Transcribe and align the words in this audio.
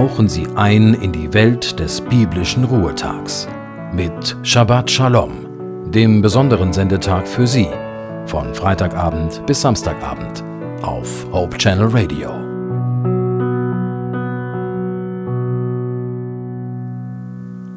tauchen 0.00 0.30
Sie 0.30 0.46
ein 0.54 0.94
in 0.94 1.12
die 1.12 1.30
Welt 1.34 1.78
des 1.78 2.00
biblischen 2.00 2.64
Ruhetags 2.64 3.46
mit 3.92 4.34
Shabbat 4.42 4.90
Shalom, 4.90 5.90
dem 5.92 6.22
besonderen 6.22 6.72
Sendetag 6.72 7.28
für 7.28 7.46
Sie, 7.46 7.68
von 8.24 8.54
Freitagabend 8.54 9.44
bis 9.46 9.60
Samstagabend 9.60 10.42
auf 10.80 11.26
Hope 11.32 11.58
Channel 11.58 11.88
Radio. 11.88 12.30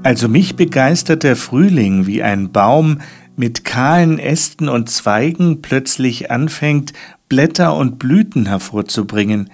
Also 0.04 0.29
mich 0.29 0.55
begeistert 0.55 1.24
der 1.24 1.36
Frühling, 1.36 2.07
wie 2.07 2.24
ein 2.24 2.54
Baum 2.54 3.01
mit 3.36 3.65
kahlen 3.65 4.18
Ästen 4.18 4.69
und 4.69 4.89
Zweigen 4.89 5.61
plötzlich 5.61 6.32
anfängt, 6.32 6.93
Blätter 7.28 7.75
und 7.75 8.00
Blüten 8.00 8.46
hervorzubringen. 8.46 9.50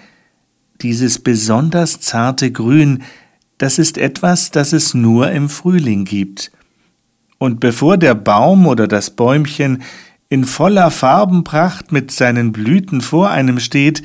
Dieses 0.81 1.19
besonders 1.19 1.99
zarte 1.99 2.51
Grün, 2.51 3.03
das 3.57 3.79
ist 3.79 3.97
etwas, 3.97 4.51
das 4.51 4.71
es 4.71 4.93
nur 4.93 5.31
im 5.31 5.49
Frühling 5.49 6.05
gibt. 6.05 6.51
Und 7.37 7.59
bevor 7.59 7.97
der 7.97 8.15
Baum 8.15 8.67
oder 8.67 8.87
das 8.87 9.09
Bäumchen 9.11 9.83
in 10.29 10.45
voller 10.45 10.91
Farbenpracht 10.91 11.91
mit 11.91 12.11
seinen 12.11 12.51
Blüten 12.51 13.01
vor 13.01 13.29
einem 13.29 13.59
steht, 13.59 14.03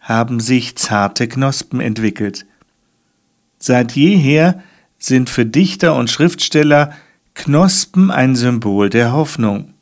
haben 0.00 0.40
sich 0.40 0.76
zarte 0.76 1.28
Knospen 1.28 1.80
entwickelt. 1.80 2.46
Seit 3.58 3.92
jeher 3.92 4.62
sind 4.98 5.30
für 5.30 5.46
Dichter 5.46 5.96
und 5.96 6.10
Schriftsteller 6.10 6.92
Knospen 7.34 8.10
ein 8.10 8.36
Symbol 8.36 8.90
der 8.90 9.12
Hoffnung. 9.12 9.74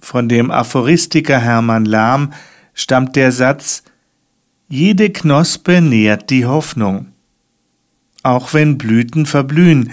Von 0.00 0.28
dem 0.28 0.50
Aphoristiker 0.50 1.38
Hermann 1.38 1.84
Lahm 1.84 2.32
stammt 2.74 3.16
der 3.16 3.32
Satz 3.32 3.82
Jede 4.72 5.10
Knospe 5.10 5.80
nährt 5.80 6.30
die 6.30 6.46
Hoffnung. 6.46 7.08
Auch 8.22 8.54
wenn 8.54 8.78
Blüten 8.78 9.26
verblühen, 9.26 9.90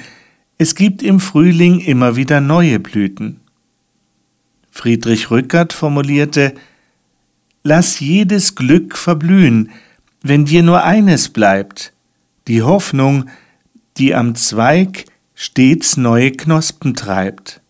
es 0.59 0.75
gibt 0.75 1.01
im 1.01 1.19
Frühling 1.19 1.79
immer 1.79 2.15
wieder 2.15 2.41
neue 2.41 2.79
Blüten. 2.79 3.39
Friedrich 4.69 5.31
Rückert 5.31 5.73
formulierte 5.73 6.53
Lass 7.63 7.99
jedes 7.99 8.53
Glück 8.53 8.95
verblühen, 8.95 9.71
wenn 10.21 10.45
dir 10.45 10.61
nur 10.61 10.83
eines 10.83 11.29
bleibt, 11.29 11.91
die 12.47 12.61
Hoffnung, 12.61 13.31
die 13.97 14.13
am 14.13 14.35
Zweig 14.35 15.05
stets 15.33 15.97
neue 15.97 16.33
Knospen 16.33 16.93
treibt. 16.93 17.61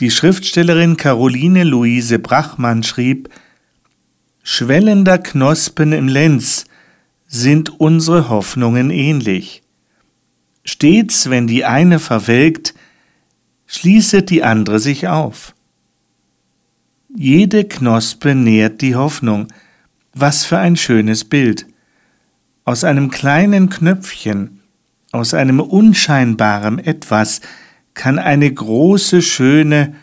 Die 0.00 0.10
Schriftstellerin 0.10 0.98
Caroline 0.98 1.64
Luise 1.64 2.18
Brachmann 2.18 2.82
schrieb 2.82 3.30
Schwellender 4.44 5.18
Knospen 5.18 5.92
im 5.92 6.08
Lenz 6.08 6.64
sind 7.28 7.78
unsere 7.78 8.28
Hoffnungen 8.28 8.90
ähnlich. 8.90 9.62
Stets, 10.64 11.30
wenn 11.30 11.46
die 11.46 11.64
eine 11.64 12.00
verwelkt, 12.00 12.74
schließet 13.66 14.30
die 14.30 14.42
andere 14.42 14.80
sich 14.80 15.06
auf. 15.06 15.54
Jede 17.14 17.64
Knospe 17.64 18.34
nährt 18.34 18.80
die 18.80 18.96
Hoffnung. 18.96 19.46
Was 20.12 20.44
für 20.44 20.58
ein 20.58 20.76
schönes 20.76 21.24
Bild. 21.24 21.66
Aus 22.64 22.82
einem 22.82 23.10
kleinen 23.10 23.70
Knöpfchen, 23.70 24.60
aus 25.12 25.34
einem 25.34 25.60
unscheinbaren 25.60 26.80
Etwas 26.80 27.42
kann 27.94 28.18
eine 28.18 28.52
große, 28.52 29.22
schöne 29.22 29.94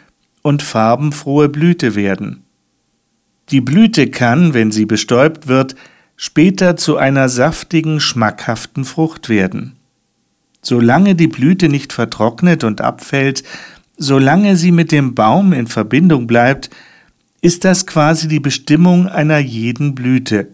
und 0.44 0.62
farbenfrohe 0.62 1.50
Blüte 1.50 1.96
werden. 1.96 2.46
Die 3.52 3.62
Blüte 3.62 4.10
kann, 4.10 4.54
wenn 4.54 4.72
sie 4.72 4.86
bestäubt 4.86 5.48
wird, 5.48 5.76
später 6.16 6.78
zu 6.78 6.98
einer 6.98 7.30
saftigen, 7.30 8.00
schmackhaften 8.00 8.86
Frucht 8.86 9.30
werden. 9.30 9.78
Solange 10.62 11.16
die 11.16 11.28
Blüte 11.28 11.70
nicht 11.70 11.94
vertrocknet 11.94 12.64
und 12.64 12.82
abfällt, 12.82 13.44
solange 13.98 14.56
sie 14.56 14.72
mit 14.72 14.92
dem 14.92 15.16
Baum 15.16 15.54
in 15.54 15.68
Verbindung 15.68 16.28
bleibt, 16.28 16.70
ist 17.42 17.64
das 17.64 17.86
quasi 17.86 18.28
die 18.28 18.42
Bestimmung 18.42 19.08
einer 19.08 19.40
jeden 19.40 19.96
Blüte. 19.96 20.50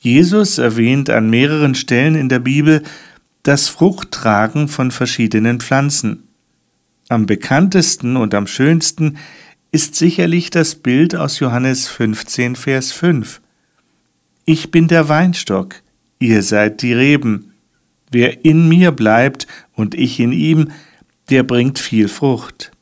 Jesus 0.00 0.58
erwähnt 0.58 1.10
an 1.10 1.30
mehreren 1.30 1.74
Stellen 1.74 2.14
in 2.14 2.28
der 2.28 2.40
Bibel 2.40 2.82
das 3.42 3.68
Fruchttragen 3.68 4.68
von 4.68 4.90
verschiedenen 4.90 5.60
Pflanzen. 5.60 6.24
Am 7.08 7.26
bekanntesten 7.26 8.16
und 8.16 8.34
am 8.34 8.46
schönsten 8.46 9.18
ist 9.72 9.94
sicherlich 9.94 10.50
das 10.50 10.74
Bild 10.74 11.14
aus 11.14 11.38
Johannes 11.38 11.88
15, 11.88 12.56
Vers 12.56 12.92
5. 12.92 13.40
Ich 14.44 14.70
bin 14.70 14.88
der 14.88 15.08
Weinstock, 15.08 15.82
ihr 16.18 16.42
seid 16.42 16.82
die 16.82 16.92
Reben. 16.92 17.52
Wer 18.10 18.44
in 18.44 18.68
mir 18.68 18.90
bleibt 18.90 19.46
und 19.74 19.94
ich 19.94 20.18
in 20.18 20.32
ihm, 20.32 20.72
der 21.30 21.44
bringt 21.44 21.78
viel 21.78 22.08
Frucht. 22.08 22.72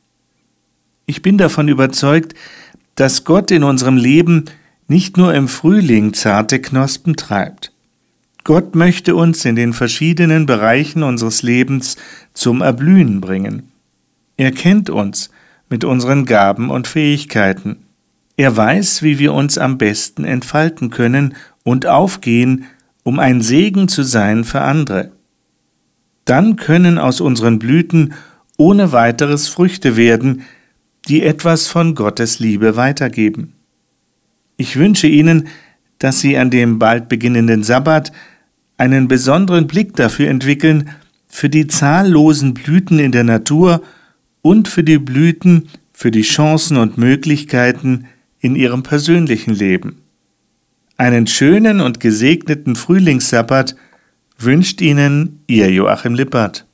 Ich 1.05 1.21
bin 1.21 1.37
davon 1.37 1.67
überzeugt, 1.67 2.33
dass 2.95 3.23
Gott 3.23 3.51
in 3.51 3.63
unserem 3.63 3.97
Leben 3.97 4.45
nicht 4.87 5.17
nur 5.17 5.33
im 5.35 5.47
Frühling 5.47 6.13
zarte 6.13 6.59
Knospen 6.59 7.15
treibt. 7.15 7.71
Gott 8.43 8.73
möchte 8.73 9.15
uns 9.15 9.45
in 9.45 9.55
den 9.55 9.73
verschiedenen 9.73 10.47
Bereichen 10.47 11.03
unseres 11.03 11.43
Lebens 11.43 11.97
zum 12.33 12.61
Erblühen 12.61 13.21
bringen. 13.21 13.71
Er 14.37 14.51
kennt 14.51 14.89
uns 14.89 15.29
mit 15.69 15.83
unseren 15.83 16.25
Gaben 16.25 16.69
und 16.69 16.87
Fähigkeiten. 16.87 17.85
Er 18.35 18.55
weiß, 18.55 19.03
wie 19.03 19.19
wir 19.19 19.33
uns 19.33 19.57
am 19.57 19.77
besten 19.77 20.23
entfalten 20.23 20.89
können 20.89 21.35
und 21.63 21.85
aufgehen, 21.85 22.65
um 23.03 23.19
ein 23.19 23.41
Segen 23.41 23.87
zu 23.87 24.03
sein 24.03 24.43
für 24.43 24.61
andere. 24.61 25.11
Dann 26.25 26.55
können 26.55 26.97
aus 26.97 27.21
unseren 27.21 27.59
Blüten 27.59 28.13
ohne 28.57 28.91
weiteres 28.91 29.47
Früchte 29.47 29.95
werden, 29.95 30.43
die 31.07 31.23
etwas 31.23 31.67
von 31.67 31.95
Gottes 31.95 32.39
Liebe 32.39 32.75
weitergeben. 32.75 33.53
Ich 34.57 34.75
wünsche 34.75 35.07
Ihnen, 35.07 35.47
dass 35.97 36.19
Sie 36.19 36.37
an 36.37 36.49
dem 36.49 36.79
bald 36.79 37.09
beginnenden 37.09 37.63
Sabbat 37.63 38.11
einen 38.77 39.07
besonderen 39.07 39.67
Blick 39.67 39.95
dafür 39.95 40.29
entwickeln, 40.29 40.89
für 41.27 41.49
die 41.49 41.67
zahllosen 41.67 42.53
Blüten 42.53 42.99
in 42.99 43.11
der 43.11 43.23
Natur 43.23 43.81
und 44.41 44.67
für 44.67 44.83
die 44.83 44.99
Blüten, 44.99 45.69
für 45.91 46.11
die 46.11 46.21
Chancen 46.21 46.77
und 46.77 46.97
Möglichkeiten 46.97 48.05
in 48.39 48.55
Ihrem 48.55 48.83
persönlichen 48.83 49.53
Leben. 49.53 50.01
Einen 50.97 51.27
schönen 51.27 51.81
und 51.81 51.99
gesegneten 51.99 52.75
Frühlingssabbat 52.75 53.75
wünscht 54.37 54.81
Ihnen 54.81 55.43
Ihr 55.47 55.71
Joachim 55.71 56.13
Lippert. 56.13 56.68